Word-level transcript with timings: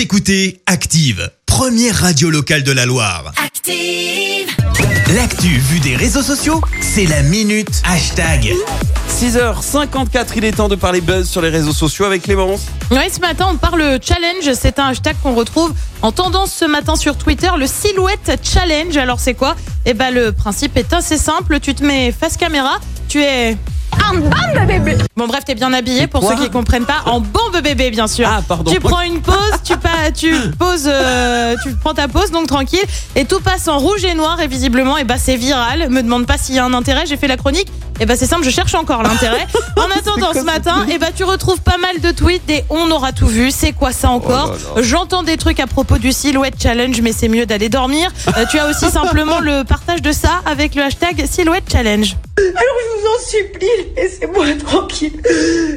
Vous 0.00 0.04
écoutez 0.04 0.62
Active, 0.64 1.30
première 1.44 1.94
radio 1.94 2.30
locale 2.30 2.62
de 2.62 2.72
la 2.72 2.86
Loire. 2.86 3.34
Active. 3.36 4.48
L'actu 5.14 5.48
vue 5.48 5.80
des 5.80 5.94
réseaux 5.94 6.22
sociaux, 6.22 6.62
c'est 6.80 7.04
la 7.04 7.20
minute 7.20 7.82
hashtag. 7.84 8.54
6h54, 9.10 10.28
il 10.36 10.46
est 10.46 10.52
temps 10.52 10.68
de 10.68 10.74
parler 10.74 11.02
buzz 11.02 11.28
sur 11.28 11.42
les 11.42 11.50
réseaux 11.50 11.74
sociaux 11.74 12.06
avec 12.06 12.22
Clémence. 12.22 12.62
Oui, 12.90 13.10
ce 13.12 13.20
matin, 13.20 13.48
on 13.50 13.58
parle 13.58 13.98
challenge. 14.02 14.50
C'est 14.58 14.78
un 14.78 14.86
hashtag 14.86 15.16
qu'on 15.22 15.34
retrouve 15.34 15.74
en 16.00 16.12
tendance 16.12 16.50
ce 16.50 16.64
matin 16.64 16.96
sur 16.96 17.18
Twitter, 17.18 17.50
le 17.58 17.66
silhouette 17.66 18.40
challenge. 18.42 18.96
Alors, 18.96 19.20
c'est 19.20 19.34
quoi? 19.34 19.54
Eh 19.84 19.92
ben, 19.92 20.14
le 20.14 20.32
principe 20.32 20.78
est 20.78 20.94
assez 20.94 21.18
simple. 21.18 21.60
Tu 21.60 21.74
te 21.74 21.84
mets 21.84 22.10
face 22.10 22.38
caméra, 22.38 22.78
tu 23.06 23.20
es. 23.20 23.54
En 24.10 24.14
bombe 24.14 24.66
bébé 24.66 24.96
Bon 25.16 25.26
bref, 25.28 25.44
t'es 25.44 25.54
bien 25.54 25.72
habillé 25.72 26.06
pour 26.06 26.28
ceux 26.28 26.34
qui 26.36 26.50
comprennent 26.50 26.84
pas. 26.86 27.02
En 27.06 27.20
bombe 27.20 27.60
bébé, 27.62 27.90
bien 27.90 28.08
sûr. 28.08 28.28
Ah, 28.30 28.40
pardon. 28.46 28.70
Tu 28.70 28.80
prends 28.80 29.02
une 29.02 29.20
pause, 29.20 29.34
tu, 29.64 29.76
pas, 29.76 30.10
tu 30.14 30.34
poses, 30.58 30.86
euh, 30.86 31.54
tu 31.62 31.74
prends 31.74 31.94
ta 31.94 32.08
pause, 32.08 32.30
donc 32.30 32.46
tranquille, 32.46 32.84
et 33.14 33.24
tout 33.24 33.40
passe 33.40 33.68
en 33.68 33.78
rouge 33.78 34.04
et 34.04 34.14
noir, 34.14 34.40
et 34.40 34.48
visiblement, 34.48 34.96
et 34.96 35.04
bah 35.04 35.16
c'est 35.18 35.36
viral. 35.36 35.88
Me 35.90 36.02
demande 36.02 36.26
pas 36.26 36.38
s'il 36.38 36.54
y 36.54 36.58
a 36.58 36.64
un 36.64 36.74
intérêt, 36.74 37.04
j'ai 37.06 37.16
fait 37.16 37.28
la 37.28 37.36
chronique. 37.36 37.68
Et 38.00 38.06
bah 38.06 38.14
c'est 38.16 38.26
simple, 38.26 38.44
je 38.44 38.50
cherche 38.50 38.74
encore 38.74 39.02
l'intérêt. 39.02 39.46
En 39.76 39.98
attendant, 39.98 40.32
ce 40.34 40.40
matin, 40.44 40.86
et 40.90 40.98
bah 40.98 41.08
tu 41.14 41.24
retrouves 41.24 41.60
pas 41.60 41.78
mal 41.78 42.00
de 42.00 42.10
tweets 42.10 42.44
des 42.46 42.64
on 42.70 42.90
aura 42.90 43.12
tout 43.12 43.26
vu. 43.26 43.50
C'est 43.50 43.72
quoi 43.72 43.92
ça 43.92 44.10
encore 44.10 44.54
Oh. 44.76 44.80
J'entends 44.82 45.22
des 45.22 45.36
trucs 45.36 45.60
à 45.60 45.66
propos 45.66 45.98
du 45.98 46.12
silhouette 46.12 46.54
challenge, 46.60 47.00
mais 47.02 47.12
c'est 47.12 47.28
mieux 47.28 47.46
d'aller 47.46 47.68
dormir. 47.68 48.10
Euh, 48.36 48.44
tu 48.50 48.58
as 48.58 48.68
aussi 48.68 48.90
simplement 48.90 49.38
le 49.40 49.64
partage 49.64 50.02
de 50.02 50.12
ça 50.12 50.42
avec 50.46 50.74
le 50.74 50.82
hashtag 50.82 51.24
silhouette 51.26 51.64
challenge. 51.70 52.16
Alors 52.38 52.74
en 53.10 53.24
supplie, 53.24 53.66
laissez-moi 53.96 54.46
tranquille. 54.64 55.20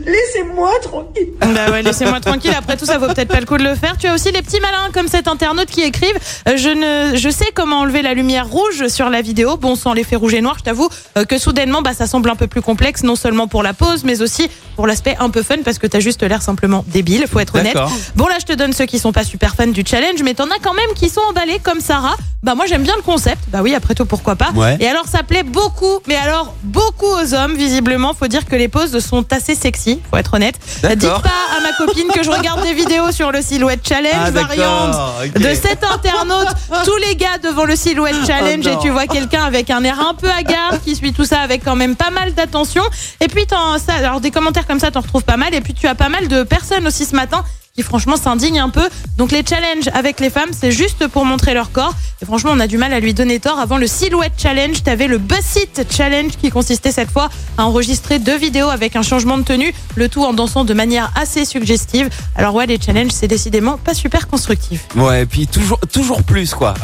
Laissez-moi 0.06 0.72
tranquille. 0.82 1.34
Bah 1.40 1.72
ouais, 1.72 1.82
laissez-moi 1.82 2.20
tranquille. 2.20 2.54
Après 2.58 2.78
tout, 2.78 2.86
ça 2.86 2.98
vaut 2.98 3.08
peut-être 3.08 3.30
pas 3.30 3.40
le 3.40 3.46
coup 3.46 3.58
de 3.58 3.64
le 3.64 3.76
faire. 3.76 3.98
Tu 3.98 4.08
as 4.08 4.14
aussi 4.14 4.32
les 4.32 4.42
petits 4.42 4.60
malins 4.60 4.90
comme 4.94 5.08
cet 5.08 5.28
internaute 5.28 5.70
qui 5.70 5.82
écrivent 5.82 6.18
euh, 6.48 6.58
Je 6.58 6.70
ne, 7.16 7.32
sais 7.32 7.52
comment 7.54 7.80
enlever 7.80 8.02
la 8.02 8.14
lumière 8.14 8.48
rouge 8.48 8.88
sur 8.88 9.10
la 9.10 9.22
vidéo. 9.22 9.58
Bon, 9.58 9.76
sans 9.76 9.94
l'effet 9.94 10.16
rouge 10.16 10.34
et 10.34 10.42
noir, 10.42 10.56
je 10.60 10.64
t'avoue 10.64 10.90
euh, 11.18 11.26
que 11.26 11.38
soudainement, 11.38 11.82
bah, 11.82 11.94
ça 11.94 12.08
semble 12.08 12.30
un 12.30 12.36
peu 12.36 12.48
plus 12.48 12.62
complexe, 12.62 13.04
non 13.04 13.16
seulement 13.16 13.48
pour 13.48 13.64
la 13.64 13.74
pause, 13.74 14.04
mais 14.04 14.22
aussi 14.22 14.50
pour 14.76 14.88
l'aspect 14.88 15.16
un 15.20 15.30
peu 15.30 15.44
fun 15.44 15.58
parce 15.64 15.78
que 15.80 15.88
t'as 15.88 16.00
juste 16.00 16.24
l'air 16.24 16.42
simplement 16.42 16.84
débile, 16.88 17.26
faut 17.32 17.40
être 17.40 17.56
honnête. 17.56 17.78
Bon, 18.16 18.28
là, 18.28 18.36
je 18.40 18.46
te 18.46 18.54
donne 18.54 18.74
ceux 18.74 18.86
qui 18.86 19.00
sont 19.00 19.12
pas 19.12 19.24
super 19.24 19.56
fans 19.56 19.68
du 19.68 19.84
challenge, 19.86 20.22
mais 20.24 20.34
t'en 20.34 20.46
as 20.46 20.60
quand 20.62 20.74
même 20.74 20.90
qui 20.96 21.10
sont 21.10 21.22
emballés 21.30 21.60
comme 21.60 21.80
Sarah. 21.80 22.16
Bah, 22.44 22.56
moi, 22.56 22.66
j'aime 22.66 22.84
bien 22.84 22.96
le 22.98 23.02
concept. 23.02 23.40
Bah 23.48 23.60
oui, 23.62 23.74
après 23.74 23.96
tout, 23.96 24.06
pourquoi 24.06 24.36
pas. 24.36 24.50
Ouais. 24.54 24.76
Et 24.82 24.88
alors, 24.88 25.08
ça 25.08 25.24
plaît 25.24 25.44
beaucoup, 25.44 26.00
mais 26.08 26.16
alors 26.18 26.54
beaucoup 26.64 27.06
aux 27.06 27.34
hommes, 27.34 27.56
visiblement. 27.56 28.14
Faut 28.14 28.28
dire 28.28 28.46
que 28.46 28.56
les 28.58 28.68
poses 28.68 29.00
sont 29.00 29.26
assez 29.32 29.56
sexy, 29.56 30.02
faut 30.12 30.18
être 30.18 30.34
honnête. 30.34 30.56
D'accord. 30.82 30.98
Dites 30.98 31.10
pas 31.24 31.58
à 31.58 31.62
ma 31.62 31.72
copine 31.74 32.08
que 32.14 32.22
je 32.22 32.30
regarde 32.30 32.62
des 32.64 32.74
vidéos 32.74 33.12
sur 33.14 33.32
le 33.32 33.42
silhouette 33.42 33.88
challenge, 33.88 34.14
Ah, 34.26 34.32
variante 34.32 34.96
de 35.36 35.54
cet 35.54 35.86
internaute. 35.86 36.48
Tous 36.84 36.98
les 37.08 37.16
gars 37.16 37.38
devant 37.42 37.64
le 37.64 37.76
silhouette 37.78 38.16
challenge 38.28 38.66
Oh 38.68 38.70
et 38.70 38.78
tu 38.82 38.90
vois 38.90 39.08
quelqu'un 39.08 39.44
avec 39.44 39.70
un 39.70 39.84
air 39.86 40.00
un 40.02 40.14
peu 40.14 40.30
hagard 40.30 40.82
qui 40.84 40.96
suit 40.96 41.14
tout 41.14 41.26
ça 41.26 41.40
avec 41.40 41.64
quand 41.64 41.76
même 41.78 41.96
pas 41.96 42.10
mal 42.10 42.34
d'attention. 42.34 42.84
Et 43.22 43.28
puis, 43.30 43.46
t'en- 43.48 43.78
ça, 43.80 43.94
alors 43.94 44.20
des 44.20 44.32
commentaires 44.32 44.63
comme 44.68 44.80
ça, 44.80 44.92
t'en 44.92 45.02
retrouves 45.02 45.24
pas 45.24 45.38
mal. 45.38 45.54
Et 45.54 45.62
puis, 45.62 45.74
tu 45.74 45.88
as 45.88 45.96
pas 45.96 46.10
mal 46.10 46.28
de 46.28 46.44
personnes 46.44 46.88
aussi 46.88 47.06
ce 47.06 47.16
matin 47.16 47.44
qui 47.76 47.82
franchement 47.82 48.18
s'indignent 48.18 48.60
un 48.60 48.70
peu. 48.70 48.88
Donc 49.18 49.32
les 49.32 49.44
challenges 49.44 49.90
avec 49.96 50.20
les 50.20 50.30
femmes, 50.30 50.52
c'est 50.56 50.72
juste 50.72 51.08
pour 51.08 51.26
montrer 51.26 51.56
leur 51.56 51.72
corps. 51.72 51.96
Et 52.22 52.26
franchement, 52.26 52.52
on 52.54 52.60
a 52.60 52.68
du 52.68 52.78
mal 52.78 52.94
à 52.94 53.00
lui 53.00 53.16
donner 53.16 53.40
tort. 53.40 53.58
Avant 53.58 53.78
le 53.80 53.88
silhouette 53.88 54.34
challenge, 54.38 54.84
t'avais 54.84 55.08
le 55.08 55.18
Bussit 55.18 55.82
challenge 55.92 56.34
qui 56.40 56.52
consistait 56.52 56.92
cette 56.92 57.10
fois 57.10 57.30
à 57.58 57.66
enregistrer 57.66 58.20
deux 58.20 58.38
vidéos 58.38 58.70
avec 58.70 58.96
un 58.96 59.02
changement 59.02 59.40
de 59.40 59.44
tenue, 59.44 59.74
le 59.96 60.08
tout 60.08 60.24
en 60.24 60.34
dansant 60.34 60.66
de 60.66 60.74
manière 60.76 61.12
assez 61.20 61.46
suggestive. 61.46 62.10
Alors 62.36 62.54
ouais, 62.54 62.68
les 62.68 62.80
challenges, 62.80 63.10
c'est 63.12 63.28
décidément 63.28 63.78
pas 63.78 63.96
super 63.96 64.28
constructif. 64.28 64.82
Ouais, 64.96 65.24
et 65.24 65.26
puis 65.26 65.48
toujours, 65.48 65.80
toujours 65.92 66.22
plus 66.22 66.54
quoi. 66.54 66.76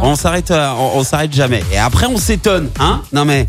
On- 0.00 0.14
s'arrête, 0.14 0.52
euh, 0.52 0.70
on 0.94 1.02
s'arrête 1.02 1.32
jamais. 1.34 1.64
Et 1.72 1.78
après, 1.78 2.06
on 2.06 2.18
s'étonne, 2.18 2.70
hein? 2.78 3.02
Non 3.12 3.24
mais. 3.24 3.48